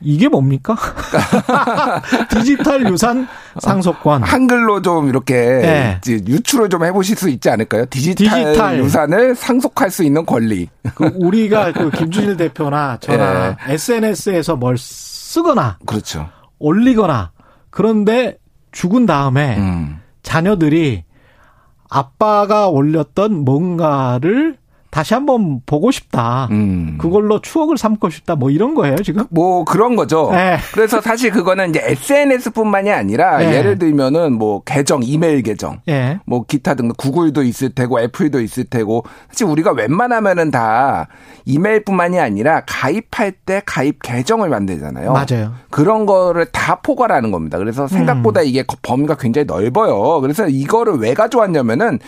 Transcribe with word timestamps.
이게 0.00 0.28
뭡니까? 0.28 0.76
디지털 2.30 2.88
유산 2.90 3.26
상속권. 3.58 4.22
한글로 4.22 4.82
좀 4.82 5.08
이렇게 5.08 5.34
네. 5.34 6.00
유추를 6.06 6.68
좀 6.68 6.84
해보실 6.84 7.16
수 7.16 7.28
있지 7.28 7.50
않을까요? 7.50 7.86
디지털, 7.86 8.44
디지털. 8.44 8.78
유산을 8.78 9.34
상속할 9.34 9.90
수 9.90 10.04
있는 10.04 10.24
권리. 10.24 10.68
그 10.94 11.10
우리가 11.16 11.72
그 11.72 11.90
김준일 11.90 12.36
대표나 12.38 12.98
저나 13.00 13.56
SNS에서 13.66 14.56
뭘 14.56 14.78
쓰거나 14.78 15.78
그렇죠. 15.84 16.28
올리거나 16.58 17.32
그런데 17.70 18.38
죽은 18.72 19.06
다음에 19.06 19.56
음. 19.58 20.00
자녀들이 20.22 21.04
아빠가 21.90 22.68
올렸던 22.68 23.44
뭔가를 23.44 24.58
다시 24.90 25.12
한번 25.14 25.60
보고 25.66 25.90
싶다. 25.90 26.48
음. 26.50 26.96
그걸로 26.98 27.40
추억을 27.40 27.76
삼고 27.76 28.08
싶다. 28.10 28.36
뭐 28.36 28.50
이런 28.50 28.74
거예요, 28.74 28.96
지금? 28.96 29.24
뭐 29.30 29.64
그런 29.64 29.96
거죠. 29.96 30.30
네. 30.32 30.56
그래서 30.72 31.00
사실 31.00 31.30
그거는 31.30 31.70
이제 31.70 31.80
SNS뿐만이 31.84 32.90
아니라 32.90 33.38
네. 33.38 33.54
예를 33.56 33.78
들면은 33.78 34.32
뭐 34.32 34.62
계정, 34.64 35.02
이메일 35.02 35.42
계정, 35.42 35.80
예. 35.88 36.20
뭐 36.24 36.44
기타 36.46 36.74
등등 36.74 36.94
구글도 36.96 37.42
있을 37.42 37.70
테고 37.70 38.00
애플도 38.00 38.40
있을 38.40 38.64
테고 38.64 39.04
사실 39.30 39.46
우리가 39.46 39.72
웬만하면은 39.72 40.50
다 40.50 41.08
이메일뿐만이 41.44 42.18
아니라 42.18 42.62
가입할 42.66 43.32
때 43.32 43.62
가입 43.66 44.00
계정을 44.02 44.48
만들잖아요. 44.48 45.12
맞아요. 45.12 45.52
그런 45.70 46.06
거를 46.06 46.46
다 46.46 46.76
포괄하는 46.82 47.30
겁니다. 47.30 47.58
그래서 47.58 47.82
음. 47.82 47.88
생각보다 47.88 48.40
이게 48.42 48.62
거- 48.62 48.76
범위가 48.82 49.16
굉장히 49.16 49.44
넓어요. 49.46 50.20
그래서 50.22 50.48
이거를 50.48 50.94
왜 50.94 51.14
가져왔냐면은 51.14 51.98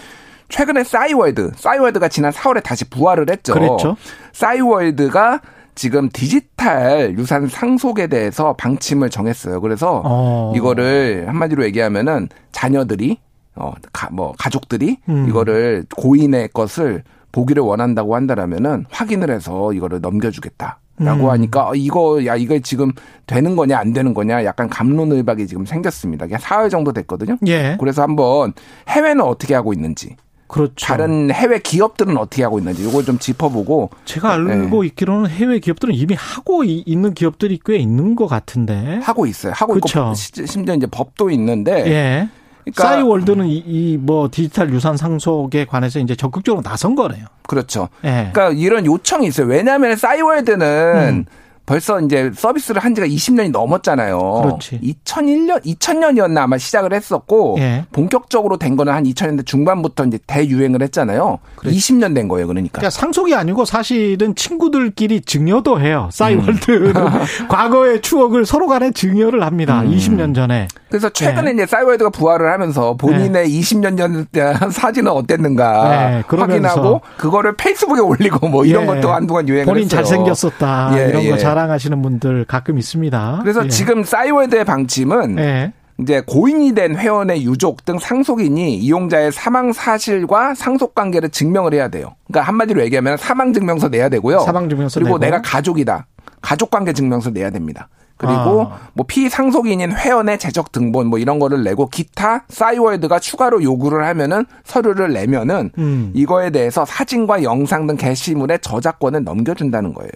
최근에 0.50 0.84
싸이월드, 0.84 1.52
싸이월드가 1.56 2.08
지난 2.08 2.32
4월에 2.32 2.62
다시 2.62 2.88
부활을 2.88 3.30
했죠. 3.30 3.54
그랬죠. 3.54 3.96
싸이월드가 4.32 5.40
지금 5.74 6.10
디지털 6.12 7.16
유산 7.16 7.46
상속에 7.46 8.08
대해서 8.08 8.54
방침을 8.54 9.08
정했어요. 9.08 9.60
그래서 9.60 10.02
어. 10.04 10.52
이거를 10.54 11.26
한마디로 11.28 11.64
얘기하면은 11.64 12.28
자녀들이 12.52 13.18
어, 13.54 13.72
가, 13.92 14.08
뭐 14.10 14.34
가족들이 14.38 14.98
음. 15.08 15.26
이거를 15.28 15.86
고인의 15.96 16.50
것을 16.52 17.02
보기를 17.32 17.62
원한다고 17.62 18.14
한다라면은 18.14 18.86
확인을 18.90 19.30
해서 19.30 19.72
이거를 19.72 20.00
넘겨주겠다. 20.00 20.80
라고 20.98 21.24
음. 21.24 21.30
하니까 21.30 21.70
어, 21.70 21.74
이거 21.74 22.26
야 22.26 22.36
이거 22.36 22.58
지금 22.58 22.92
되는 23.26 23.56
거냐 23.56 23.78
안 23.78 23.94
되는 23.94 24.12
거냐 24.12 24.44
약간 24.44 24.68
감론을박이 24.68 25.46
지금 25.46 25.64
생겼습니다. 25.64 26.26
그냥 26.26 26.40
사흘 26.40 26.68
정도 26.68 26.92
됐거든요. 26.92 27.38
예. 27.46 27.76
그래서 27.80 28.02
한번 28.02 28.52
해외는 28.88 29.22
어떻게 29.22 29.54
하고 29.54 29.72
있는지 29.72 30.16
그렇죠. 30.50 30.74
다른 30.86 31.30
해외 31.30 31.58
기업들은 31.60 32.16
어떻게 32.16 32.42
하고 32.42 32.58
있는지 32.58 32.86
이걸 32.88 33.04
좀 33.04 33.18
짚어보고 33.18 33.90
제가 34.04 34.32
알고 34.32 34.84
있기로는 34.84 35.30
해외 35.30 35.58
기업들은 35.60 35.94
이미 35.94 36.14
하고 36.18 36.64
이- 36.64 36.82
있는 36.86 37.14
기업들이 37.14 37.58
꽤 37.64 37.76
있는 37.76 38.16
것 38.16 38.26
같은데. 38.26 39.00
하고 39.02 39.26
있어요. 39.26 39.52
하고 39.54 39.74
그쵸. 39.74 40.00
있고 40.00 40.14
시- 40.14 40.46
심지어 40.46 40.74
이제 40.74 40.86
법도 40.86 41.30
있는데 41.30 41.72
예. 41.86 42.28
그러니까 42.64 42.82
싸이월드는 42.82 43.46
이뭐 43.48 44.28
디지털 44.30 44.72
유산 44.74 44.96
상속에 44.96 45.64
관해서 45.64 45.98
이제 45.98 46.14
적극적으로 46.14 46.62
나선 46.62 46.94
거네요. 46.94 47.24
그렇죠. 47.46 47.88
예. 48.04 48.30
그러니까 48.32 48.50
이런 48.50 48.84
요청이 48.86 49.26
있어요. 49.28 49.46
왜냐하면 49.46 49.96
싸이월드는 49.96 50.66
음. 51.08 51.24
벌써 51.70 52.00
이제 52.00 52.32
서비스를 52.34 52.82
한 52.82 52.96
지가 52.96 53.06
20년이 53.06 53.52
넘었잖아요. 53.52 54.18
그렇지. 54.42 54.80
2001년, 55.04 55.64
2000년이었나 55.64 56.38
아마 56.38 56.58
시작을 56.58 56.92
했었고 56.92 57.58
예. 57.60 57.84
본격적으로 57.92 58.56
된 58.56 58.74
거는 58.74 58.92
한 58.92 59.04
2000년대 59.04 59.46
중반부터 59.46 60.06
이제 60.06 60.18
대유행을 60.26 60.82
했잖아요. 60.82 61.38
20년 61.58 62.12
된 62.12 62.26
거예요, 62.26 62.48
그러니까. 62.48 62.80
그러니까 62.80 62.90
상속이 62.90 63.36
아니고 63.36 63.64
사실은 63.64 64.34
친구들끼리 64.34 65.20
증여도 65.20 65.80
해요. 65.80 66.08
싸이월드는 66.10 66.92
과거의 67.48 68.02
추억을 68.02 68.46
서로 68.46 68.66
간에 68.66 68.90
증여를 68.90 69.44
합니다. 69.44 69.80
20년 69.84 70.34
전에. 70.34 70.66
그래서 70.88 71.08
최근에 71.08 71.50
예. 71.50 71.54
이제 71.54 71.66
싸이월드가 71.66 72.10
부활을 72.10 72.50
하면서 72.50 72.94
본인의 72.96 73.48
20년 73.48 73.96
전 73.96 74.26
사진은 74.72 75.12
어땠는가 75.12 75.88
네, 75.88 76.22
그러면서 76.26 76.68
확인하고 76.68 77.00
그거를 77.16 77.54
페이스북에 77.54 78.00
올리고 78.00 78.48
뭐 78.48 78.64
이런 78.64 78.82
예. 78.82 78.86
것도 78.86 79.12
한동안 79.12 79.48
유행을 79.48 79.66
본인 79.66 79.84
했어요. 79.84 80.02
잘생겼었다. 80.02 80.94
예, 80.98 81.08
이런 81.10 81.22
거 81.22 81.36
예. 81.36 81.38
자랑하시는 81.60 82.00
분들 82.00 82.44
가끔 82.46 82.78
있습니다. 82.78 83.40
그래서 83.42 83.64
예. 83.64 83.68
지금 83.68 84.02
싸이월드의 84.04 84.64
방침은 84.64 85.38
예. 85.38 85.72
이제 86.00 86.22
고인이 86.26 86.74
된 86.74 86.96
회원의 86.96 87.44
유족 87.44 87.84
등 87.84 87.98
상속인이 87.98 88.76
이용자의 88.76 89.32
사망 89.32 89.72
사실과 89.72 90.54
상속 90.54 90.94
관계를 90.94 91.28
증명을 91.28 91.74
해야 91.74 91.88
돼요. 91.88 92.14
그러니까 92.26 92.48
한마디로 92.48 92.82
얘기하면 92.84 93.18
사망 93.18 93.52
증명서 93.52 93.88
내야 93.88 94.08
되고요. 94.08 94.40
사망 94.40 94.68
증명서 94.68 95.00
그리고 95.00 95.18
내고. 95.18 95.36
내가 95.36 95.42
가족이다. 95.42 96.06
가족 96.40 96.70
관계 96.70 96.94
증명서 96.94 97.30
내야 97.30 97.50
됩니다. 97.50 97.88
그리고 98.16 98.68
아. 98.70 98.78
뭐 98.92 99.04
피상속인인 99.06 99.92
회원의 99.92 100.38
재적 100.38 100.72
등본 100.72 101.06
뭐 101.06 101.18
이런 101.18 101.38
거를 101.38 101.64
내고 101.64 101.88
기타 101.88 102.44
싸이월드가 102.48 103.18
추가로 103.18 103.62
요구를 103.62 104.06
하면은 104.06 104.44
서류를 104.64 105.12
내면은 105.12 105.70
음. 105.78 106.12
이거에 106.14 106.50
대해서 106.50 106.84
사진과 106.84 107.42
영상 107.42 107.86
등 107.86 107.96
게시물의 107.96 108.58
저작권을 108.60 109.24
넘겨준다는 109.24 109.94
거예요. 109.94 110.12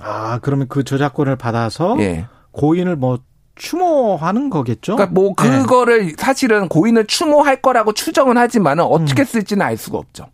아, 0.00 0.38
그러면 0.42 0.68
그 0.68 0.84
저작권을 0.84 1.36
받아서 1.36 1.96
예. 2.00 2.26
고인을 2.52 2.96
뭐 2.96 3.18
추모하는 3.54 4.50
거겠죠? 4.50 4.96
그러니까 4.96 5.14
뭐 5.14 5.30
예. 5.30 5.48
그거를 5.48 6.14
사실은 6.16 6.68
고인을 6.68 7.06
추모할 7.06 7.60
거라고 7.60 7.92
추정은 7.92 8.38
하지만은 8.38 8.84
어떻게 8.84 9.24
쓸지는 9.24 9.66
알 9.66 9.76
수가 9.76 9.98
없죠. 9.98 10.26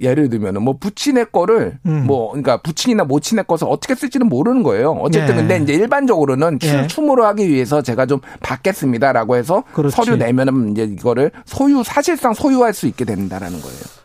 예를 0.00 0.28
들면은 0.28 0.62
뭐 0.62 0.76
부친의 0.78 1.26
거를 1.30 1.78
음. 1.86 2.04
뭐 2.06 2.30
그러니까 2.30 2.56
부친이나 2.62 3.04
모친의 3.04 3.44
것을 3.46 3.68
어떻게 3.70 3.94
쓸지는 3.94 4.28
모르는 4.28 4.62
거예요. 4.64 4.90
어쨌든 4.92 5.34
예. 5.34 5.38
근데 5.38 5.58
이제 5.58 5.72
일반적으로는 5.72 6.58
추, 6.58 6.68
예. 6.68 6.86
추모를 6.88 7.24
하기 7.26 7.48
위해서 7.48 7.80
제가 7.80 8.06
좀 8.06 8.20
받겠습니다라고 8.40 9.36
해서 9.36 9.62
그렇지. 9.72 9.94
서류 9.94 10.16
내면은 10.16 10.72
이제 10.72 10.82
이거를 10.84 11.30
소유 11.44 11.82
사실상 11.84 12.34
소유할 12.34 12.74
수 12.74 12.86
있게 12.86 13.04
된다라는 13.04 13.60
거예요. 13.60 14.03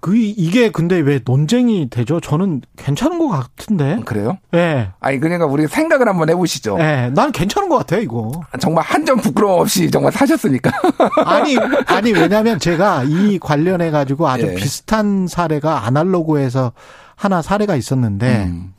그 0.00 0.14
이게 0.16 0.70
근데 0.70 0.96
왜 0.98 1.20
논쟁이 1.24 1.88
되죠? 1.90 2.20
저는 2.20 2.60
괜찮은 2.76 3.18
것 3.18 3.28
같은데. 3.28 3.98
그래요? 4.04 4.38
예. 4.54 4.90
아니 5.00 5.18
그러니까 5.18 5.46
우리 5.46 5.66
생각을 5.66 6.06
한번 6.06 6.28
해보시죠. 6.28 6.76
예. 6.80 7.10
난 7.14 7.32
괜찮은 7.32 7.68
것 7.68 7.78
같아요, 7.78 8.00
이거. 8.02 8.30
정말 8.60 8.84
한 8.84 9.04
점 9.06 9.18
부끄러움 9.20 9.60
없이 9.60 9.90
정말 9.90 10.12
사셨으니까. 10.12 10.70
아니, 11.24 11.56
아니, 11.86 12.12
왜냐면 12.12 12.58
제가 12.58 13.04
이 13.04 13.38
관련해 13.38 13.90
가지고 13.90 14.28
아주 14.28 14.46
예. 14.48 14.54
비슷한 14.54 15.26
사례가 15.26 15.86
아날로그에서 15.86 16.72
하나 17.16 17.40
사례가 17.40 17.74
있었는데 17.74 18.44
음. 18.44 18.74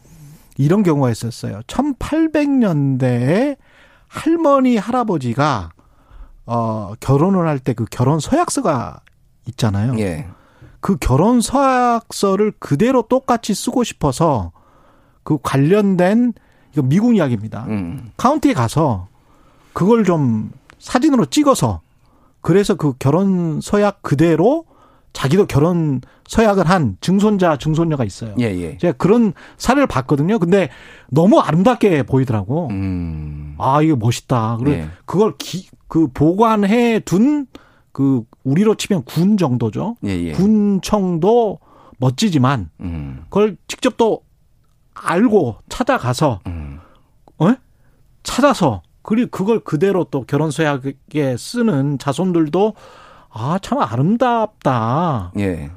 이런 0.57 0.83
경우가 0.83 1.09
있었어요. 1.09 1.61
1800년대에 1.67 3.57
할머니, 4.07 4.77
할아버지가 4.77 5.71
어, 6.45 6.93
결혼을 6.99 7.47
할 7.47 7.59
때 7.59 7.73
그 7.73 7.85
결혼 7.89 8.19
서약서가 8.19 9.01
있잖아요. 9.47 9.97
예. 9.99 10.27
그 10.79 10.97
결혼 10.97 11.41
서약서를 11.41 12.53
그대로 12.59 13.01
똑같이 13.03 13.53
쓰고 13.53 13.83
싶어서 13.83 14.51
그 15.23 15.37
관련된 15.41 16.33
이거 16.73 16.81
미국 16.81 17.15
이야기입니다. 17.15 17.65
음. 17.67 18.11
카운티에 18.17 18.53
가서 18.53 19.07
그걸 19.73 20.03
좀 20.03 20.51
사진으로 20.77 21.25
찍어서 21.25 21.81
그래서 22.41 22.75
그 22.75 22.93
결혼 22.99 23.59
서약 23.61 24.01
그대로 24.01 24.65
자기도 25.11 25.47
결혼 25.47 26.01
서약을 26.27 26.69
한 26.69 26.97
증손자 27.01 27.57
증손녀가 27.57 28.05
있어요. 28.05 28.35
예, 28.39 28.45
예. 28.45 28.77
제가 28.77 28.93
그런 28.97 29.33
사례를 29.57 29.87
봤거든요. 29.87 30.37
근데 30.39 30.69
너무 31.09 31.39
아름답게 31.39 32.03
보이더라고. 32.03 32.67
음. 32.69 33.55
아, 33.57 33.81
이거 33.81 33.95
멋있다. 33.95 34.57
그리고 34.59 34.77
예. 34.77 34.89
그걸 35.05 35.33
기, 35.37 35.67
그 35.87 36.07
보관해 36.13 36.99
둔 36.99 37.47
그 37.91 38.23
우리로 38.43 38.75
치면 38.75 39.03
군 39.03 39.37
정도죠. 39.37 39.95
예, 40.05 40.09
예. 40.09 40.31
군청도 40.33 41.59
멋지지만 41.97 42.69
음. 42.81 43.23
그걸 43.25 43.57
직접 43.67 43.97
또 43.97 44.21
알고 44.93 45.57
찾아가서 45.69 46.39
음. 46.47 46.79
어? 47.39 47.53
찾아서 48.23 48.81
그리고 49.01 49.29
그걸 49.31 49.59
그대로 49.59 50.03
또 50.05 50.23
결혼 50.25 50.51
서약에 50.51 51.35
쓰는 51.37 51.97
자손들도 51.97 52.73
아 53.31 53.59
참 53.61 53.79
아름답다. 53.79 55.31
예. 55.39 55.69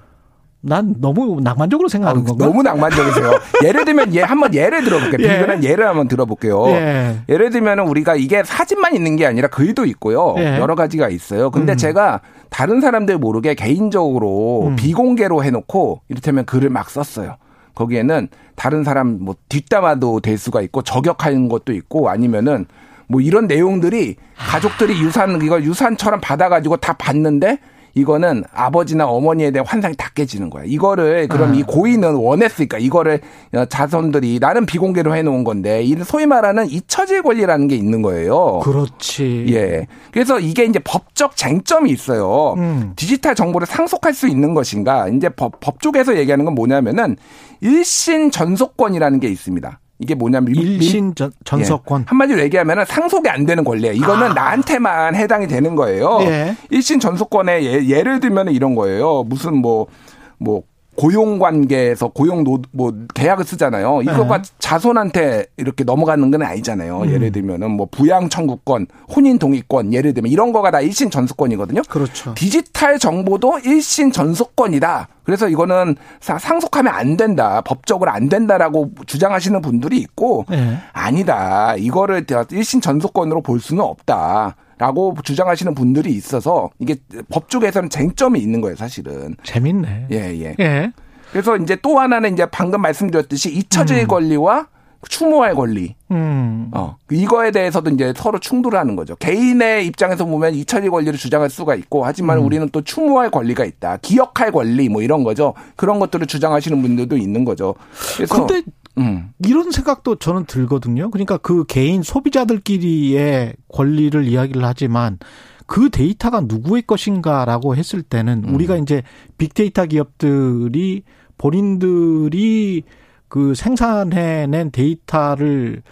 난 0.65 0.95
너무 0.99 1.41
낭만적으로 1.43 1.89
생각하는 1.89 2.23
아, 2.23 2.25
건가? 2.25 2.47
너무 2.47 2.63
낭만적이세요. 2.63 3.33
예를 3.67 3.85
들면 3.85 4.15
예 4.15 4.23
한번 4.23 4.55
예를 4.55 4.85
들어볼게요. 4.85 5.29
예. 5.29 5.35
비근한 5.35 5.65
예를 5.65 5.89
한번 5.89 6.07
들어볼게요. 6.07 6.69
예. 6.69 7.17
예를 7.29 7.51
들면 7.51 7.81
우리가 7.81 8.15
이게 8.15 8.45
사진만 8.45 8.95
있는 8.95 9.17
게 9.17 9.27
아니라 9.27 9.49
글도 9.49 9.85
있고요. 9.87 10.37
예. 10.39 10.59
여러 10.59 10.77
가지가 10.77 11.09
있어요. 11.09 11.51
근데 11.51 11.73
음. 11.73 11.77
제가 11.77 12.21
다른 12.49 12.81
사람들 12.81 13.19
모르게 13.19 13.55
개인적으로 13.55 14.69
음. 14.69 14.77
비공개로 14.77 15.43
해놓고 15.43 16.03
이를테면 16.09 16.45
글을 16.45 16.71
막 16.71 16.91
썼어요. 16.91 17.37
거기에는 17.75 18.29
다른 18.55 18.85
사람 18.85 19.19
뭐 19.21 19.35
뒷담화도 19.49 20.21
될 20.21 20.39
수가 20.39 20.61
있고 20.63 20.83
저격하는 20.83 21.49
것도 21.49 21.73
있고 21.73 22.09
아니면은 22.09 22.67
뭐 23.09 23.21
이런 23.21 23.49
내용들이 23.49 24.17
가족들이 24.37 25.01
유산 25.03 25.43
이걸 25.43 25.65
유산처럼 25.65 26.21
받아가지고 26.21 26.77
다 26.77 26.93
봤는데 26.93 27.59
이거는 27.95 28.45
아버지나 28.53 29.07
어머니에 29.07 29.51
대한 29.51 29.67
환상이 29.67 29.95
다 29.97 30.11
깨지는 30.15 30.51
거야. 30.51 30.65
이거를 30.65 31.29
그럼 31.29 31.53
아. 31.53 31.55
이 31.55 31.63
고인은 31.63 32.15
원했으니까 32.15 32.79
이거를 32.79 33.21
자손들이 33.69 34.39
나는 34.41 34.67
비공개로 34.67 35.15
해놓은 35.15 35.45
건데 35.45 35.83
이 35.83 35.95
소위 36.05 36.27
말하는 36.27 36.69
잊혀질 36.69 37.23
권리라는 37.23 37.69
게 37.69 37.77
있는 37.77 38.03
거예요. 38.03 38.61
그렇지. 38.61 39.47
예. 39.51 39.87
그래서 40.11 40.41
이게 40.41 40.65
이제 40.65 40.79
법적 40.79 41.37
쟁점이 41.37 41.91
있어요. 41.91 42.55
음. 42.57 42.93
디지털 42.97 43.35
정보를 43.35 43.67
상속할 43.67 44.15
수 44.15 44.27
있는 44.29 44.55
것인가? 44.55 45.09
이제 45.09 45.29
법, 45.29 45.61
법 45.61 45.81
쪽에서 45.81 46.17
얘기하는 46.17 46.45
건 46.45 46.55
뭐냐면은 46.55 47.17
일신 47.61 48.31
전속권이라는 48.31 49.21
게 49.21 49.29
있습니다. 49.29 49.79
이게 50.03 50.15
뭐냐면 50.17 50.53
민- 50.53 50.63
일신 50.63 51.15
전, 51.15 51.31
전서권. 51.45 52.01
예. 52.03 52.05
한마디로 52.09 52.41
얘기하면 52.43 52.85
상속이 52.85 53.29
안 53.31 53.47
되는 53.47 53.63
권리예요. 53.65 53.95
이거는 53.95 54.35
나한테만 54.35 55.15
해당이 55.15 55.47
되는 55.47 55.77
거예요. 55.77 56.19
예. 56.23 56.57
일신 56.71 56.99
전속권에 57.01 57.63
예, 57.63 57.87
예를 57.87 58.19
들면 58.21 58.49
이런 58.51 58.75
거예요. 58.75 59.23
무슨 59.25 59.57
뭐뭐 59.59 60.63
고용 60.97 61.39
관계에서 61.39 62.09
고용 62.09 62.45
노, 62.45 62.61
뭐 62.71 62.93
계약을 63.15 63.45
쓰잖아요. 63.45 64.03
이거가 64.03 64.43
네. 64.43 64.51
자손한테 64.59 65.47
이렇게 65.57 65.85
넘어가는 65.85 66.31
건 66.31 66.43
아니잖아요. 66.43 67.11
예를 67.11 67.33
들면은 67.33 67.71
뭐 67.71 67.89
부양 67.91 68.29
청구권, 68.29 68.87
혼인 69.15 69.39
동의권 69.39 69.95
예를 69.95 70.13
들면 70.13 70.31
이런 70.31 70.53
거가 70.53 70.71
다 70.71 70.81
일신 70.81 71.11
전속권이거든요. 71.11 71.83
그렇죠. 71.89 72.35
디지털 72.35 72.99
정보도 72.99 73.59
일신 73.65 74.13
전속권이다. 74.13 75.09
그래서 75.25 75.49
이거는 75.49 75.97
사- 76.21 76.39
상속하면 76.39 76.93
안 76.93 77.17
된다. 77.17 77.63
법적으로 77.65 78.11
안 78.11 78.29
된다라고 78.29 78.91
주장하시는 79.07 79.63
분들이 79.63 79.99
있고 79.99 80.45
예. 80.53 80.79
아니다. 80.93 81.75
이거를 81.77 82.27
일신 82.51 82.81
전속권으로 82.81 83.41
볼 83.43 83.61
수는 83.61 83.83
없다. 83.83 84.57
라고 84.83 85.15
주장하시는 85.23 85.77
분들이 85.77 86.11
있어서 86.11 86.71
이게 86.81 86.97
법 87.31 87.49
쪽에서는 87.49 87.89
쟁점이 87.89 88.41
있는 88.41 88.61
거예요, 88.61 88.75
사실은. 88.75 89.37
재밌네. 89.45 90.09
예, 90.11 90.17
예. 90.17 90.57
예. 90.59 90.93
그래서 91.31 91.57
이제 91.57 91.77
또 91.81 92.01
하나는 92.01 92.33
이제 92.33 92.47
방금 92.47 92.83
말씀드렸듯이 92.83 93.55
잊혀질 93.55 94.09
권리와 94.09 94.67
추모할 95.09 95.55
권리. 95.55 95.95
음. 96.11 96.73
어. 96.75 96.97
이거에 97.13 97.53
대해서도 97.53 97.91
이제 97.91 98.13
서로 98.17 98.41
충돌하는 98.41 98.97
거죠. 98.97 99.15
개인의 99.15 99.87
입장에서 99.87 100.25
보면 100.25 100.55
잊혀질 100.55 100.91
권리를 100.91 101.17
주장할 101.17 101.49
수가 101.49 101.77
있고 101.77 102.05
하지만 102.05 102.39
음. 102.39 102.47
우리는 102.47 102.69
또 102.73 102.83
추모할 102.83 103.31
권리가 103.31 103.65
있다. 103.65 103.99
기억할 104.03 104.51
권리 104.51 104.89
뭐 104.89 105.01
이런 105.01 105.23
거죠. 105.23 105.55
그런 105.77 106.01
것들을 106.01 106.27
주장하시는 106.27 106.83
분들도 106.83 107.17
있는 107.17 107.45
거죠. 107.45 107.77
그래서 108.17 108.47
근데 108.47 108.63
음. 108.99 109.31
이런 109.47 109.71
생각도 109.71 110.17
저는 110.17 110.45
들거든요. 110.47 111.11
그러니까 111.11 111.39
그 111.39 111.65
개인 111.67 112.03
소비자들끼리의 112.03 113.55
권리를 113.69 114.27
이야기를 114.27 114.65
하지만 114.65 115.19
그 115.67 115.89
데이터가 115.91 116.43
누구의 116.43 116.83
것인가라고 116.83 117.77
했을 117.77 118.03
때는 118.03 118.45
음. 118.45 118.55
우리가 118.55 118.77
이제 118.77 119.03
빅데이터 119.39 119.87
기업들이 119.87 121.03
본인들이 121.39 122.83
그 123.29 123.55
생산해낸 123.55 124.71
데이터를 124.71 125.83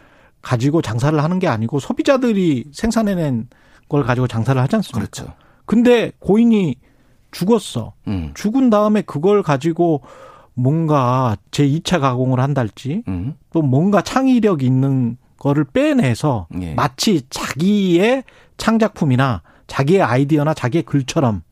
가지고 0.43 0.83
장사를 0.83 1.23
하는 1.23 1.39
게 1.39 1.49
아니고 1.49 1.81
소비자들이 1.81 2.67
생산해낸 2.73 3.49
걸 3.89 4.05
가지고 4.05 4.27
장사를 4.27 4.61
하지 4.61 4.77
않습니까? 4.77 5.01
그렇죠. 5.01 5.33
근데 5.65 6.13
고인이 6.19 6.77
죽었어. 7.31 7.95
음. 8.09 8.33
죽은 8.35 8.71
다음에 8.71 9.03
그걸 9.03 9.43
가지고 9.43 10.03
뭔가 10.55 11.37
제 11.51 11.67
2차 11.67 12.01
가공을 12.01 12.41
한달지 12.41 13.03
음. 13.09 13.35
또 13.53 13.63
뭔가 13.63 14.03
창의력 14.03 14.63
있는 14.63 15.17
거를 15.39 15.65
빼내서 15.65 16.49
예. 16.61 16.75
마치 16.75 17.23
자기의 17.31 18.25
창작품이나 18.59 19.43
자기의 19.67 20.03
아이디어나 20.03 20.55
자기의 20.55 20.83
글처럼 20.83 21.43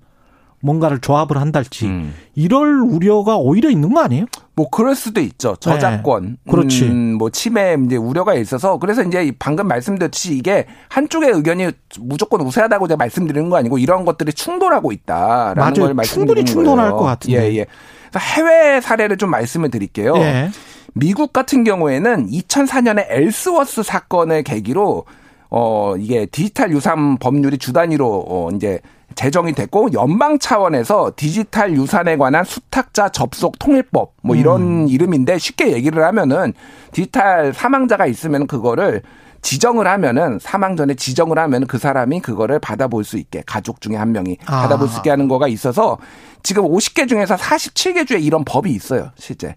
뭔가를 0.61 1.01
조합을 1.01 1.39
한달지 1.41 1.87
음. 1.87 2.15
이럴 2.35 2.81
우려가 2.81 3.37
오히려 3.37 3.71
있는 3.71 3.93
거 3.93 4.01
아니에요? 4.01 4.27
뭐 4.57 4.69
그럴 4.71 4.97
수도 4.97 5.21
있죠. 5.21 5.55
저작권, 5.61 6.39
네. 6.45 6.51
그렇지. 6.51 6.85
음, 6.85 7.15
뭐 7.15 7.31
침해 7.31 7.77
이제 7.85 7.95
우려가 7.97 8.35
있어서 8.35 8.79
그래서 8.79 9.03
이제 9.05 9.33
방금 9.39 9.69
말씀드렸듯이 9.69 10.37
이게 10.37 10.67
한쪽의 10.89 11.31
의견이 11.31 11.71
무조건 12.01 12.41
우세하다고 12.41 12.89
제가 12.89 12.97
말씀드리는 12.97 13.49
거 13.51 13.57
아니고 13.57 13.79
이런 13.79 14.05
것들이 14.05 14.33
충돌하고 14.33 14.91
있다라는 14.91 15.55
맞아요. 15.61 15.75
걸 15.75 15.95
말씀드리는 15.95 16.27
충분히 16.27 16.45
충돌할 16.45 16.91
거예요. 16.91 16.97
것 16.97 17.05
같은데. 17.05 17.37
예, 17.53 17.57
예. 17.59 17.67
그래서 18.11 18.19
해외 18.19 18.81
사례를 18.81 19.17
좀 19.17 19.31
말씀을 19.31 19.71
드릴게요. 19.71 20.15
예. 20.17 20.51
미국 20.95 21.33
같은 21.33 21.63
경우에는 21.63 22.29
2004년에 22.29 23.07
엘스워스 23.11 23.85
사건을 23.85 24.43
계기로 24.43 25.05
어 25.51 25.95
이게 25.97 26.27
디지털 26.27 26.73
유산 26.73 27.17
법률이 27.19 27.59
주 27.59 27.73
단위로 27.73 28.25
어 28.29 28.49
이제 28.55 28.81
제정이 29.15 29.53
됐고 29.53 29.93
연방 29.95 30.39
차원에서 30.39 31.13
디지털 31.17 31.73
유산에 31.73 32.17
관한 32.17 32.45
수탁자 32.45 33.09
접속 33.09 33.59
통일법 33.59 34.15
뭐 34.23 34.37
이런 34.37 34.89
이름인데 34.89 35.39
쉽게 35.39 35.73
얘기를 35.73 36.05
하면은 36.05 36.53
디지털 36.93 37.53
사망자가 37.53 38.07
있으면 38.07 38.47
그거를 38.47 39.03
지정을 39.43 39.87
하면은 39.87 40.39
사망 40.41 40.77
전에 40.77 40.95
지정을 40.95 41.39
하면 41.39 41.67
그 41.67 41.79
사람이 41.79 42.21
그거를 42.21 42.59
받아볼 42.59 43.05
수 43.05 43.19
있게 43.19 43.43
가족 43.47 43.81
중에 43.81 43.97
한 43.97 44.13
명이 44.13 44.39
아. 44.47 44.63
받아볼 44.63 44.89
수 44.89 44.99
있게 44.99 45.11
하는 45.11 45.29
거가 45.29 45.49
있어서 45.49 45.99
지금 46.43 46.65
50개 46.65 47.09
중에서 47.09 47.37
47개 47.37 48.07
주에 48.07 48.19
이런 48.19 48.45
법이 48.45 48.71
있어요 48.71 49.11
실제. 49.17 49.57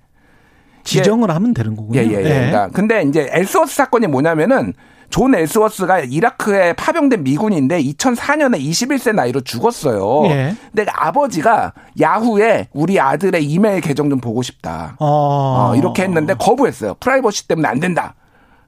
지정을 0.83 1.29
하면 1.29 1.53
되는 1.53 1.75
거군요. 1.75 1.99
예, 1.99 2.05
예, 2.07 2.17
예. 2.17 2.23
그러니까 2.23 2.69
근데 2.69 3.03
이제 3.03 3.29
엘스워스 3.31 3.75
사건이 3.75 4.07
뭐냐면은 4.07 4.73
존 5.11 5.35
엘스워스가 5.35 5.99
이라크에 5.99 6.73
파병된 6.73 7.23
미군인데 7.23 7.83
2004년에 7.83 8.59
21세 8.59 9.13
나이로 9.13 9.41
죽었어요. 9.41 10.25
예. 10.31 10.55
근데 10.73 10.89
아버지가 10.91 11.73
야후에 11.99 12.69
우리 12.73 12.99
아들의 12.99 13.43
이메일 13.45 13.81
계정 13.81 14.09
좀 14.09 14.19
보고 14.19 14.41
싶다. 14.41 14.95
어. 14.99 15.71
어, 15.71 15.75
이렇게 15.75 16.03
했는데 16.03 16.33
거부했어요. 16.33 16.95
프라이버시 16.99 17.47
때문에 17.47 17.67
안 17.67 17.79
된다. 17.79 18.15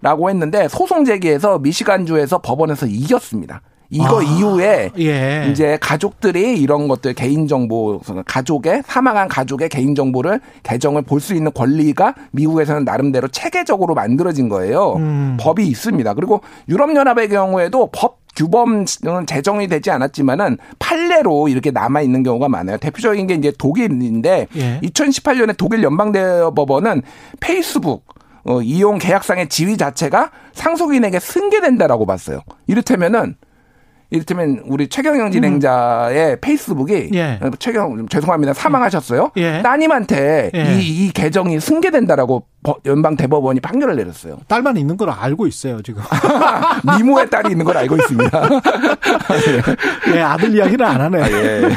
라고 0.01 0.29
했는데 0.29 0.67
소송 0.67 1.05
제기해서 1.05 1.59
미시간주에서 1.59 2.39
법원에서 2.39 2.87
이겼습니다. 2.87 3.61
이거 3.89 4.19
아, 4.19 4.23
이후에 4.23 4.89
예. 4.99 5.47
이제 5.51 5.77
가족들이 5.79 6.59
이런 6.59 6.87
것들 6.87 7.13
개인 7.13 7.47
정보 7.47 7.99
가족의 8.25 8.83
사망한 8.85 9.27
가족의 9.27 9.69
개인 9.69 9.95
정보를 9.95 10.39
계정을 10.63 11.01
볼 11.03 11.23
수 11.23 11.33
있는 11.33 11.51
권리가 11.53 12.15
미국에서는 12.31 12.83
나름대로 12.83 13.29
체계적으로 13.29 13.95
만들어진 13.95 14.49
거예요. 14.49 14.95
음. 14.97 15.37
법이 15.39 15.65
있습니다. 15.65 16.13
그리고 16.15 16.41
유럽 16.67 16.93
연합의 16.93 17.29
경우에도 17.29 17.89
법 17.93 18.19
규범은 18.35 18.85
제정이 19.25 19.67
되지 19.67 19.91
않았지만은 19.91 20.57
판례로 20.79 21.47
이렇게 21.47 21.71
남아 21.71 22.01
있는 22.01 22.23
경우가 22.23 22.49
많아요. 22.49 22.77
대표적인 22.77 23.27
게 23.27 23.35
이제 23.35 23.53
독일인데 23.57 24.47
예. 24.55 24.79
2018년에 24.83 25.55
독일 25.57 25.83
연방대법원은 25.83 27.03
페이스북 27.39 28.05
어, 28.45 28.61
이용 28.61 28.97
계약상의 28.97 29.47
지위 29.47 29.77
자체가 29.77 30.31
상속인에게 30.51 31.19
승계된다라고 31.19 32.05
봤어요. 32.05 32.41
이를테면은 32.67 33.35
이를테면 34.17 34.61
우리 34.67 34.87
최경영 34.87 35.31
진행자의 35.31 36.37
페이스북이 36.39 37.09
음. 37.11 37.15
예. 37.15 37.39
어, 37.41 37.49
최경 37.57 38.07
죄송합니다 38.07 38.53
사망하셨어요. 38.53 39.31
예. 39.37 39.63
따님한테 39.63 40.51
예. 40.53 40.75
이, 40.79 41.05
이 41.07 41.11
계정이 41.11 41.59
승계된다라고 41.59 42.45
법- 42.61 42.81
연방 42.85 43.15
대법원이 43.17 43.59
판결을 43.59 43.95
내렸어요. 43.95 44.37
딸만 44.47 44.77
있는 44.77 44.97
걸 44.97 45.09
알고 45.09 45.47
있어요 45.47 45.81
지금. 45.81 46.03
미모의 46.99 47.27
딸이 47.31 47.49
있는 47.51 47.65
걸 47.65 47.75
알고 47.75 47.95
있습니다. 47.95 48.49
예, 50.13 50.21
아들 50.21 50.55
이야기를 50.55 50.85
안 50.85 51.01
하네. 51.01 51.19
예. 51.19 51.69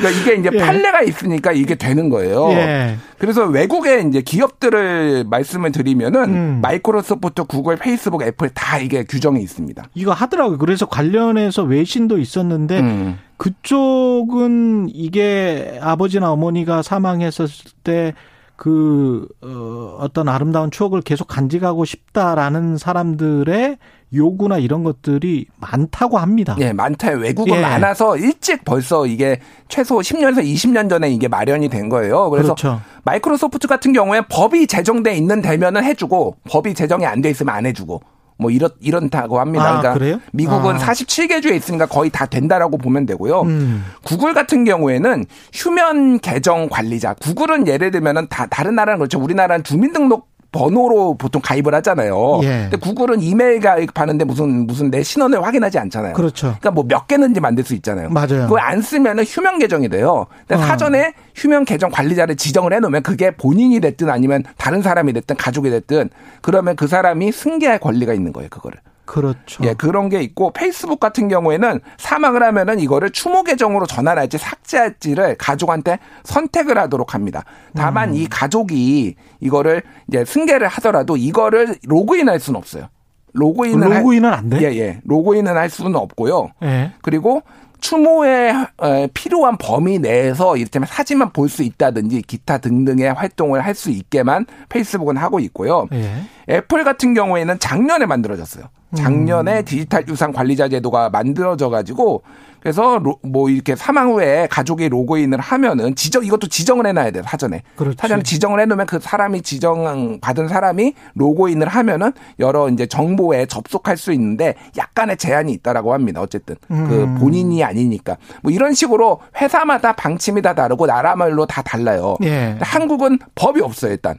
그러니까 0.00 0.10
이게 0.10 0.34
이제 0.40 0.50
예. 0.52 0.58
판례가 0.58 1.02
있으니까 1.02 1.52
이게 1.52 1.74
되는 1.74 2.08
거예요. 2.08 2.50
예. 2.52 2.96
그래서 3.18 3.44
외국의 3.44 4.08
이제 4.08 4.22
기업들을 4.22 5.24
말씀을 5.28 5.72
드리면은 5.72 6.24
음. 6.34 6.60
마이크로소프트, 6.62 7.44
구글, 7.44 7.76
페이스북, 7.76 8.22
애플 8.22 8.48
다 8.48 8.78
이게 8.78 9.04
규정이 9.04 9.42
있습니다. 9.42 9.84
이거 9.94 10.12
하더라고요. 10.12 10.58
그래서 10.58 10.86
관련해서 10.86 11.62
외신도 11.62 12.18
있었는데 12.18 12.80
음. 12.80 13.18
그쪽은 13.36 14.88
이게 14.92 15.78
아버지나 15.80 16.32
어머니가 16.32 16.82
사망했었을 16.82 17.72
때 17.84 18.14
그, 18.60 19.26
어, 19.40 19.96
어떤 20.00 20.28
아름다운 20.28 20.70
추억을 20.70 21.00
계속 21.00 21.26
간직하고 21.28 21.86
싶다라는 21.86 22.76
사람들의 22.76 23.78
요구나 24.12 24.58
이런 24.58 24.84
것들이 24.84 25.46
많다고 25.56 26.18
합니다. 26.18 26.56
예, 26.60 26.70
많다요. 26.74 27.16
외국은 27.16 27.56
예. 27.56 27.62
많아서 27.62 28.18
일찍 28.18 28.62
벌써 28.66 29.06
이게 29.06 29.40
최소 29.68 30.00
10년에서 30.00 30.44
20년 30.44 30.90
전에 30.90 31.10
이게 31.10 31.26
마련이 31.26 31.70
된 31.70 31.88
거예요. 31.88 32.28
그래서 32.28 32.54
그렇죠. 32.54 32.82
마이크로소프트 33.04 33.66
같은 33.66 33.94
경우에 33.94 34.20
법이 34.28 34.66
제정돼 34.66 35.14
있는 35.16 35.40
되면은 35.40 35.82
해주고 35.82 36.36
법이 36.50 36.74
제정이 36.74 37.06
안 37.06 37.22
돼 37.22 37.30
있으면 37.30 37.54
안 37.54 37.64
해주고 37.64 38.02
뭐 38.40 38.50
이렇 38.50 38.70
이런다고 38.80 39.38
합니다. 39.38 39.64
아, 39.64 39.80
그러니까 39.80 39.92
그래요? 39.94 40.20
미국은 40.32 40.76
아. 40.76 40.78
47개 40.78 41.42
주에 41.42 41.54
있으니까 41.56 41.86
거의 41.86 42.10
다 42.10 42.26
된다라고 42.26 42.78
보면 42.78 43.06
되고요. 43.06 43.42
음. 43.42 43.84
구글 44.02 44.32
같은 44.32 44.64
경우에는 44.64 45.26
휴면 45.52 46.20
계정 46.20 46.68
관리자. 46.68 47.14
구글은 47.14 47.66
예를 47.66 47.90
들면은 47.90 48.26
다 48.28 48.46
다른 48.46 48.74
나라는 48.74 48.98
그렇죠. 48.98 49.20
우리나라는 49.20 49.62
주민등록 49.62 50.29
번호로 50.52 51.14
보통 51.14 51.40
가입을 51.42 51.74
하잖아요. 51.76 52.40
예. 52.42 52.68
근데 52.70 52.76
구글은 52.76 53.20
이메일 53.22 53.60
가입하는데 53.60 54.24
무슨 54.24 54.66
무슨 54.66 54.90
내 54.90 55.02
신원을 55.02 55.42
확인하지 55.44 55.78
않잖아요. 55.78 56.14
그렇죠. 56.14 56.48
그러니까 56.60 56.70
뭐 56.72 56.84
몇 56.90 57.06
개는지 57.06 57.40
만들 57.40 57.62
수 57.62 57.74
있잖아요. 57.74 58.10
맞아요. 58.10 58.42
그걸 58.44 58.60
안 58.60 58.82
쓰면은 58.82 59.22
휴면 59.24 59.58
계정이 59.60 59.88
돼요. 59.88 60.26
근데 60.48 60.60
어. 60.62 60.66
사전에 60.66 61.12
휴면 61.36 61.64
계정 61.64 61.90
관리자를 61.90 62.36
지정을 62.36 62.72
해놓으면 62.72 63.02
그게 63.02 63.30
본인이 63.30 63.78
됐든 63.80 64.10
아니면 64.10 64.42
다른 64.56 64.82
사람이 64.82 65.12
됐든 65.12 65.36
가족이 65.36 65.70
됐든 65.70 66.10
그러면 66.40 66.74
그 66.74 66.86
사람이 66.88 67.30
승계할 67.32 67.78
권리가 67.78 68.12
있는 68.12 68.32
거예요. 68.32 68.48
그거를. 68.50 68.78
그렇죠. 69.10 69.64
예, 69.64 69.74
그런 69.74 70.08
게 70.08 70.22
있고 70.22 70.52
페이스북 70.52 71.00
같은 71.00 71.26
경우에는 71.26 71.80
사망을 71.98 72.44
하면은 72.44 72.78
이거를 72.78 73.10
추모 73.10 73.42
계정으로 73.42 73.86
전환할지 73.86 74.38
삭제할지를 74.38 75.34
가족한테 75.36 75.98
선택을 76.22 76.78
하도록 76.78 77.12
합니다. 77.12 77.42
다만 77.74 78.10
음. 78.10 78.14
이 78.14 78.28
가족이 78.28 79.16
이거를 79.40 79.82
이제 80.06 80.24
승계를 80.24 80.68
하더라도 80.68 81.16
이거를 81.16 81.74
로그인할 81.88 82.38
수는 82.38 82.56
없어요. 82.56 82.86
로그인을 83.32 83.98
로그인은 83.98 84.32
안 84.32 84.48
돼? 84.48 84.56
할, 84.58 84.74
예, 84.74 84.78
예. 84.78 85.00
로그인은 85.04 85.56
할 85.56 85.70
수는 85.70 85.96
없고요. 85.96 86.50
예. 86.62 86.92
그리고 87.02 87.42
추모에 87.80 88.52
에, 88.82 89.08
필요한 89.14 89.56
범위 89.58 89.98
내에서 89.98 90.56
이를테면 90.56 90.86
사진만 90.86 91.32
볼 91.32 91.48
수 91.48 91.62
있다든지 91.62 92.22
기타 92.22 92.58
등등의 92.58 93.12
활동을 93.14 93.60
할 93.64 93.74
수 93.74 93.90
있게만 93.90 94.46
페이스북은 94.68 95.16
하고 95.16 95.40
있고요. 95.40 95.86
예. 95.92 96.12
애플 96.48 96.84
같은 96.84 97.14
경우에는 97.14 97.58
작년에 97.58 98.06
만들어졌어요. 98.06 98.64
작년에 98.94 99.62
디지털 99.62 100.04
유산 100.08 100.32
관리자 100.32 100.68
제도가 100.68 101.10
만들어져 101.10 101.70
가지고 101.70 102.22
그래서 102.62 102.98
로- 102.98 103.18
뭐 103.22 103.48
이렇게 103.48 103.74
사망 103.76 104.10
후에 104.12 104.46
가족이 104.50 104.88
로그인을 104.88 105.40
하면은 105.40 105.94
지정 105.94 106.24
이것도 106.24 106.48
지정을 106.48 106.86
해놔야 106.86 107.10
돼요 107.10 107.22
사전에 107.26 107.62
그렇지. 107.76 107.96
사전에 107.98 108.22
지정을 108.22 108.60
해놓으면 108.60 108.86
그 108.86 108.98
사람이 109.00 109.42
지정 109.42 110.20
받은 110.20 110.48
사람이 110.48 110.94
로그인을 111.14 111.68
하면은 111.68 112.12
여러 112.38 112.68
이제 112.68 112.86
정보에 112.86 113.46
접속할 113.46 113.96
수 113.96 114.12
있는데 114.12 114.54
약간의 114.76 115.16
제한이 115.16 115.52
있다라고 115.52 115.94
합니다 115.94 116.20
어쨌든 116.20 116.56
그 116.68 116.74
음. 116.74 117.16
본인이 117.18 117.64
아니니까 117.64 118.16
뭐 118.42 118.52
이런 118.52 118.74
식으로 118.74 119.20
회사마다 119.40 119.92
방침이 119.94 120.42
다 120.42 120.54
다르고 120.54 120.86
나라별로 120.86 121.46
다 121.46 121.62
달라요. 121.62 122.16
예. 122.22 122.56
한국은 122.60 123.18
법이 123.34 123.60
없어요 123.60 123.92
일단. 123.92 124.16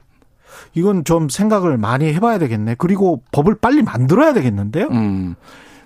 이건 0.73 1.03
좀 1.03 1.27
생각을 1.29 1.77
많이 1.77 2.13
해봐야 2.13 2.37
되겠네. 2.37 2.75
그리고 2.77 3.21
법을 3.31 3.55
빨리 3.55 3.81
만들어야 3.81 4.33
되겠는데요. 4.33 4.87
음. 4.91 5.35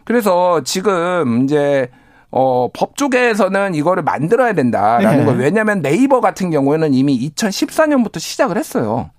그래서 0.04 0.62
지금 0.64 1.44
이제 1.44 1.90
어, 2.38 2.68
법 2.74 2.98
쪽에서는 2.98 3.76
이거를 3.76 4.04
만들어야 4.04 4.52
된다라는 4.52 5.20
네. 5.20 5.26
거. 5.26 5.32
왜냐하면 5.32 5.82
네이버 5.82 6.20
같은 6.20 6.52
경우에는 6.52 6.94
이미 6.94 7.18
2014년부터 7.30 8.20
시작을 8.20 8.58
했어요. 8.58 9.10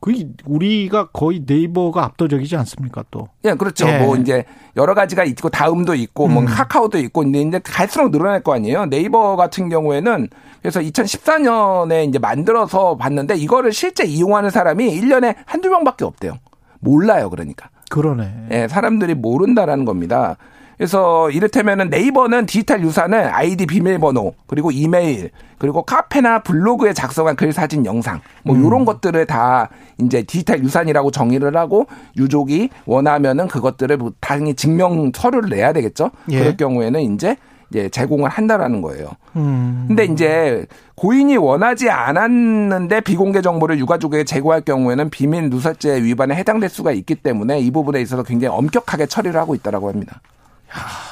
그 0.00 0.12
우리가 0.46 1.08
거의 1.08 1.42
네이버가 1.46 2.02
압도적이지 2.04 2.56
않습니까? 2.56 3.04
또. 3.10 3.28
예, 3.44 3.52
그렇죠. 3.52 3.86
예. 3.86 3.98
뭐 3.98 4.16
이제 4.16 4.44
여러 4.76 4.94
가지가 4.94 5.24
있고 5.24 5.50
다음도 5.50 5.94
있고 5.94 6.26
뭐 6.26 6.42
음. 6.42 6.46
카카오도 6.46 6.98
있고 7.00 7.20
근데 7.20 7.42
이제 7.42 7.60
갈수록 7.62 8.10
늘어날 8.10 8.42
거 8.42 8.54
아니에요. 8.54 8.86
네이버 8.86 9.36
같은 9.36 9.68
경우에는 9.68 10.28
그래서 10.62 10.80
2014년에 10.80 12.08
이제 12.08 12.18
만들어서 12.18 12.96
봤는데 12.96 13.36
이거를 13.36 13.72
실제 13.72 14.04
이용하는 14.04 14.48
사람이 14.48 14.88
1년에 14.88 15.36
한두 15.44 15.68
명밖에 15.68 16.06
없대요. 16.06 16.38
몰라요, 16.80 17.28
그러니까. 17.28 17.68
그러네. 17.90 18.48
예, 18.52 18.68
사람들이 18.68 19.14
모른다라는 19.14 19.84
겁니다. 19.84 20.38
그래서 20.84 21.30
이를테면은 21.30 21.88
네이버는 21.88 22.44
디지털 22.44 22.82
유산을 22.82 23.34
아이디 23.34 23.64
비밀번호 23.64 24.34
그리고 24.46 24.70
이메일 24.70 25.30
그리고 25.56 25.80
카페나 25.80 26.42
블로그에 26.42 26.92
작성한 26.92 27.36
글 27.36 27.54
사진 27.54 27.86
영상 27.86 28.20
뭐 28.42 28.54
음. 28.54 28.62
요런 28.62 28.84
것들을 28.84 29.24
다 29.24 29.70
이제 29.98 30.24
디지털 30.24 30.62
유산이라고 30.62 31.10
정의를 31.10 31.56
하고 31.56 31.86
유족이 32.18 32.68
원하면은 32.84 33.48
그것들을 33.48 33.96
뭐 33.96 34.12
당연히 34.20 34.52
증명 34.52 35.10
서류를 35.14 35.48
내야 35.48 35.72
되겠죠. 35.72 36.10
예. 36.30 36.38
그럴 36.38 36.56
경우에는 36.58 37.00
이제 37.00 37.38
이제 37.70 37.88
제공을 37.88 38.28
한다라는 38.28 38.82
거예요. 38.82 39.08
음. 39.36 39.86
근데 39.88 40.04
이제 40.04 40.66
고인이 40.96 41.38
원하지 41.38 41.88
않았는데 41.88 43.00
비공개 43.00 43.40
정보를 43.40 43.78
유가족에게 43.78 44.24
제공할 44.24 44.60
경우에는 44.60 45.08
비밀 45.08 45.48
누설죄 45.48 46.02
위반에 46.02 46.34
해당될 46.34 46.68
수가 46.68 46.92
있기 46.92 47.14
때문에 47.14 47.60
이 47.60 47.70
부분에 47.70 48.02
있어서 48.02 48.22
굉장히 48.22 48.54
엄격하게 48.54 49.06
처리를 49.06 49.40
하고 49.40 49.54
있다라고 49.54 49.88
합니다. 49.88 50.20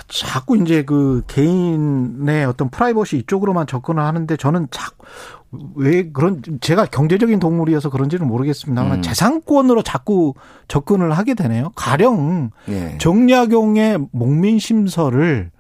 자꾸 0.09 0.57
이제 0.59 0.83
그 0.83 1.23
개인의 1.27 2.45
어떤 2.45 2.69
프라이버시 2.69 3.19
이쪽으로만 3.19 3.67
접근을 3.67 4.03
하는데 4.03 4.37
저는 4.37 4.69
자꾸 4.71 5.07
왜 5.75 6.11
그런 6.11 6.43
제가 6.61 6.87
경제적인 6.87 7.39
동물이어서 7.39 7.91
그런지는 7.91 8.27
모르겠습니다만 8.27 8.99
음. 8.99 9.03
재산권으로 9.03 9.83
자꾸 9.83 10.35
접근을 10.69 11.13
하게 11.13 11.35
되네요. 11.35 11.71
가령 11.75 12.51
예. 12.69 12.97
정약용의 12.99 13.99
목민 14.13 14.59
심서를 14.59 15.51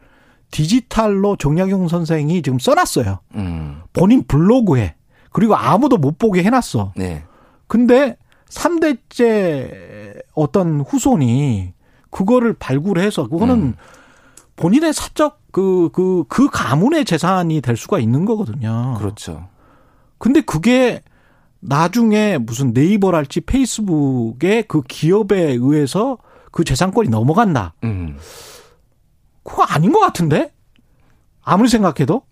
디지털로 0.50 1.36
정약용 1.36 1.88
선생이 1.88 2.42
지금 2.42 2.58
써놨어요. 2.58 3.20
음. 3.36 3.80
본인 3.92 4.24
블로그에 4.26 4.94
그리고 5.30 5.56
아무도 5.56 5.96
못 5.96 6.18
보게 6.18 6.42
해놨어. 6.42 6.92
네. 6.96 7.24
근데 7.66 8.16
3대째 8.48 10.22
어떤 10.34 10.80
후손이 10.82 11.72
그거를 12.12 12.52
발굴해서 12.52 13.26
그거는 13.26 13.54
음. 13.62 13.74
본인의 14.54 14.92
사적 14.92 15.40
그, 15.50 15.88
그, 15.92 16.24
그 16.28 16.48
가문의 16.48 17.04
재산이 17.04 17.60
될 17.60 17.76
수가 17.76 17.98
있는 17.98 18.24
거거든요. 18.24 18.94
그렇죠. 18.98 19.48
근데 20.18 20.40
그게 20.40 21.02
나중에 21.58 22.38
무슨 22.38 22.72
네이버랄지 22.72 23.40
페이스북의 23.40 24.64
그 24.68 24.82
기업에 24.82 25.52
의해서 25.52 26.18
그 26.52 26.64
재산권이 26.64 27.08
넘어간다. 27.08 27.74
음. 27.82 28.16
그거 29.42 29.62
아닌 29.62 29.92
것 29.92 30.00
같은데? 30.00 30.52
아무리 31.42 31.68
생각해도? 31.68 32.22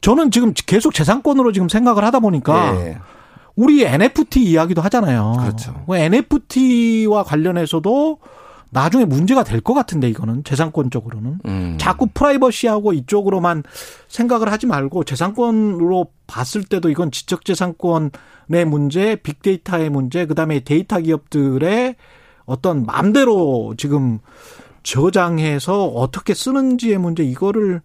저는 0.00 0.30
지금 0.30 0.52
계속 0.54 0.94
재산권으로 0.94 1.52
지금 1.52 1.68
생각을 1.68 2.04
하다 2.04 2.20
보니까 2.20 2.76
예. 2.76 2.98
우리 3.56 3.84
NFT 3.84 4.42
이야기도 4.42 4.80
하잖아요. 4.82 5.34
그렇죠. 5.38 5.84
NFT와 5.88 7.24
관련해서도 7.24 8.18
나중에 8.70 9.04
문제가 9.04 9.44
될 9.44 9.60
것 9.60 9.74
같은데 9.74 10.08
이거는 10.08 10.42
재산권적으로는 10.44 11.38
음. 11.44 11.76
자꾸 11.78 12.06
프라이버시하고 12.06 12.92
이쪽으로만 12.92 13.62
생각을 14.08 14.50
하지 14.50 14.66
말고 14.66 15.04
재산권으로 15.04 16.06
봤을 16.26 16.64
때도 16.64 16.88
이건 16.88 17.10
지적재산권의 17.10 18.64
문제, 18.66 19.16
빅데이터의 19.16 19.90
문제, 19.90 20.24
그다음에 20.26 20.60
데이터 20.60 20.98
기업들의 21.00 21.96
어떤 22.46 22.86
마음대로 22.86 23.74
지금 23.76 24.18
저장해서 24.82 25.86
어떻게 25.86 26.32
쓰는지의 26.34 26.98
문제 26.98 27.22
이거를 27.22 27.82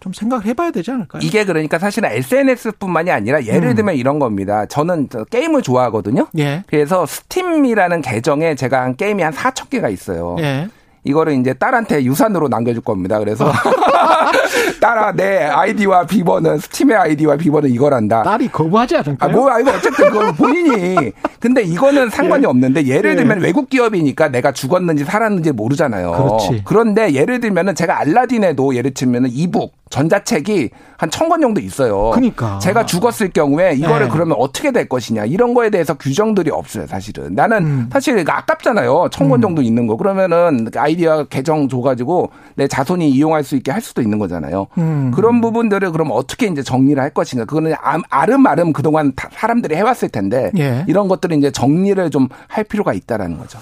좀 0.00 0.12
생각을 0.12 0.44
해봐야 0.44 0.70
되지 0.70 0.90
않을까요? 0.90 1.20
이게 1.22 1.44
그러니까 1.44 1.78
사실은 1.78 2.10
SNS뿐만이 2.12 3.10
아니라 3.10 3.44
예를 3.44 3.70
음. 3.70 3.74
들면 3.74 3.96
이런 3.96 4.18
겁니다. 4.18 4.66
저는 4.66 5.08
저 5.10 5.24
게임을 5.24 5.62
좋아하거든요. 5.62 6.26
예, 6.38 6.62
그래서 6.66 7.06
스팀이라는 7.06 8.02
계정에 8.02 8.54
제가 8.54 8.82
한 8.82 8.96
게임이 8.96 9.22
한 9.22 9.32
4천 9.32 9.70
개가 9.70 9.88
있어요. 9.88 10.36
예. 10.40 10.68
이거를 11.06 11.34
이제 11.34 11.54
딸한테 11.54 12.04
유산으로 12.04 12.48
남겨줄 12.48 12.82
겁니다. 12.82 13.18
그래서 13.18 13.50
딸아 14.80 15.12
내 15.12 15.44
아이디와 15.44 16.06
비번은 16.06 16.58
스팀의 16.58 16.96
아이디와 16.96 17.36
비번은 17.36 17.70
이거란다. 17.70 18.24
딸이 18.24 18.48
거부하지 18.48 18.96
않을까요? 18.96 19.30
아, 19.30 19.32
뭐, 19.32 19.50
아, 19.50 19.60
이거 19.60 19.70
어쨌든 19.70 20.10
그건 20.10 20.34
본인이. 20.34 21.12
근데 21.38 21.62
이거는 21.62 22.10
상관이 22.10 22.44
없는데 22.44 22.86
예를 22.86 23.12
예. 23.12 23.16
들면 23.16 23.40
외국 23.40 23.70
기업이니까 23.70 24.28
내가 24.28 24.52
죽었는지 24.52 25.04
살았는지 25.04 25.52
모르잖아요. 25.52 26.10
그렇지. 26.12 26.62
그런데 26.64 27.12
예를 27.14 27.40
들면은 27.40 27.74
제가 27.74 28.00
알라딘에도 28.00 28.74
예를 28.74 28.92
들면은 28.92 29.30
이북, 29.32 29.72
전자책이 29.90 30.70
한 30.98 31.10
천 31.10 31.28
권 31.28 31.40
정도 31.40 31.60
있어요. 31.60 32.10
그러니까. 32.10 32.58
제가 32.58 32.86
죽었을 32.86 33.30
경우에 33.30 33.74
이거를 33.74 34.06
예. 34.06 34.10
그러면 34.10 34.36
어떻게 34.40 34.70
될 34.72 34.88
것이냐. 34.88 35.24
이런 35.26 35.52
거에 35.54 35.68
대해서 35.70 35.94
규정들이 35.94 36.50
없어요, 36.50 36.86
사실은. 36.86 37.34
나는 37.34 37.58
음. 37.64 37.90
사실 37.92 38.24
아깝잖아요. 38.28 39.08
천권 39.12 39.40
정도 39.42 39.60
있는 39.62 39.86
거. 39.86 39.96
그러면은 39.96 40.68
아이디어 40.74 41.24
계정 41.24 41.68
줘가지고 41.68 42.30
내 42.54 42.66
자손이 42.66 43.10
이용할 43.10 43.44
수 43.44 43.56
있게 43.56 43.70
할 43.72 43.80
수도 43.82 44.00
있는 44.02 44.18
거잖아요. 44.18 44.66
음. 44.78 45.10
그런 45.14 45.40
부분들을 45.40 45.92
그럼 45.92 46.08
어떻게 46.12 46.46
이제 46.46 46.62
정리를 46.62 47.00
할 47.00 47.10
것인가. 47.10 47.44
그거는 47.44 47.74
아- 47.82 47.98
아름아름 48.08 48.72
그동안 48.72 49.12
다- 49.14 49.28
사람들이 49.32 49.74
해왔을 49.76 50.08
텐데 50.08 50.50
예. 50.58 50.84
이런 50.88 51.08
것들을 51.08 51.36
이제 51.36 51.50
정리를 51.50 52.10
좀 52.10 52.28
할 52.48 52.64
필요가 52.64 52.92
있다라는 52.92 53.38
거죠. 53.38 53.58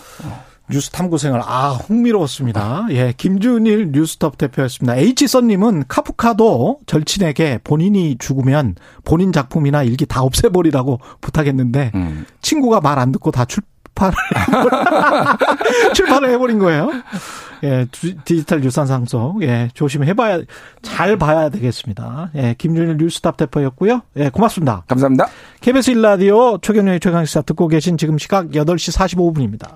뉴스 0.71 0.91
탐구 0.91 1.19
생활 1.19 1.43
아 1.45 1.73
흥미로웠습니다. 1.73 2.87
예, 2.91 3.13
김준일 3.17 3.93
뉴스톱 3.93 4.39
대표였습니다. 4.39 4.97
H 4.97 5.27
선님은 5.27 5.85
카프카도 5.89 6.79
절친에게 6.87 7.61
본인이 7.65 8.17
죽으면 8.19 8.77
본인 9.05 9.31
작품이나 9.33 9.83
일기 9.83 10.07
다 10.07 10.23
없애버리라고 10.23 11.01
부탁했는데 11.21 11.91
음. 11.95 12.25
친구가 12.41 12.81
말 12.81 12.95
안 12.99 13.13
듣고 13.13 13.31
다 13.31 13.45
출판을 13.45 14.15
출판을 15.95 16.31
해버린 16.31 16.59
거예요. 16.59 16.91
예, 17.63 17.87
디지털 18.25 18.63
유산 18.63 18.87
상속 18.87 19.43
예 19.43 19.69
조심해봐야 19.75 20.41
잘 20.83 21.17
봐야 21.17 21.49
되겠습니다. 21.49 22.31
예, 22.37 22.55
김준일 22.59 22.97
뉴스탑 22.99 23.37
대표였고요. 23.37 24.03
예, 24.17 24.29
고맙습니다. 24.31 24.85
감사합니다. 24.87 25.29
KBS 25.61 25.91
일라디오 25.93 26.59
최경련의 26.59 27.01
최강시사 27.01 27.43
듣고 27.43 27.69
계신 27.69 27.97
지금 27.97 28.19
시각 28.19 28.49
8시 28.51 28.97
45분입니다. 28.97 29.69